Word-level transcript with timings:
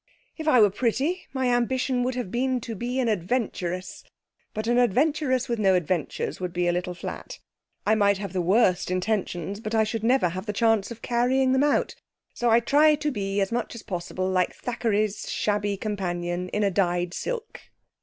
If 0.35 0.47
I 0.47 0.59
were 0.59 0.71
pretty, 0.71 1.27
my 1.31 1.49
ambition 1.49 2.01
would 2.01 2.15
have 2.15 2.31
been 2.31 2.59
to 2.61 2.73
be 2.73 2.99
an 2.99 3.07
adventuress; 3.07 4.03
but 4.51 4.65
an 4.65 4.79
adventuress 4.79 5.47
with 5.47 5.59
no 5.59 5.75
adventures 5.75 6.39
would 6.39 6.53
be 6.53 6.67
a 6.67 6.71
little 6.71 6.95
flat. 6.95 7.37
I 7.85 7.93
might 7.93 8.17
have 8.17 8.33
the 8.33 8.41
worst 8.41 8.89
intentions, 8.89 9.59
but 9.59 9.75
I 9.75 9.83
should 9.83 10.03
never 10.03 10.29
have 10.29 10.47
the 10.47 10.53
chance 10.53 10.89
of 10.89 11.03
carrying 11.03 11.51
them 11.51 11.63
out. 11.63 11.93
So 12.33 12.49
I 12.49 12.61
try 12.61 12.95
to 12.95 13.11
be 13.11 13.41
as 13.41 13.51
much 13.51 13.75
as 13.75 13.83
possible 13.83 14.27
like 14.27 14.55
Thackeray's 14.55 15.29
shabby 15.29 15.77
companion 15.77 16.49
in 16.49 16.63
a 16.63 16.71
dyed 16.71 17.13
silk.' 17.13 17.61